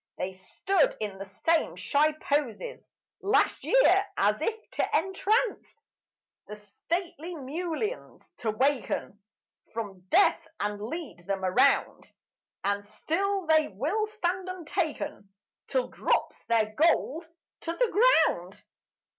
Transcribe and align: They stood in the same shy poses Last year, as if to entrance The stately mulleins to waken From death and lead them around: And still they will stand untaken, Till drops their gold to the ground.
They 0.17 0.31
stood 0.33 0.97
in 0.99 1.19
the 1.19 1.25
same 1.27 1.75
shy 1.75 2.13
poses 2.13 2.89
Last 3.21 3.63
year, 3.63 4.07
as 4.17 4.41
if 4.41 4.55
to 4.71 4.95
entrance 4.95 5.83
The 6.47 6.55
stately 6.55 7.35
mulleins 7.35 8.31
to 8.37 8.49
waken 8.49 9.21
From 9.75 9.99
death 10.09 10.47
and 10.59 10.81
lead 10.81 11.27
them 11.27 11.45
around: 11.45 12.11
And 12.63 12.83
still 12.83 13.45
they 13.45 13.67
will 13.67 14.07
stand 14.07 14.49
untaken, 14.49 15.31
Till 15.67 15.87
drops 15.87 16.45
their 16.45 16.73
gold 16.73 17.29
to 17.59 17.71
the 17.73 18.05
ground. 18.27 18.63